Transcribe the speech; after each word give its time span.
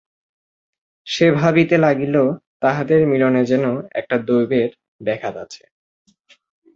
সে 1.07 1.27
ভাবিতে 1.39 1.75
লাগিল, 1.77 2.15
তাহাদের 2.61 3.01
মিলনে 3.07 3.41
যেন 3.45 3.65
একটা 3.93 4.15
দৈবের 4.27 4.69
ব্যাঘাত 5.05 5.35
আছে। 5.43 5.63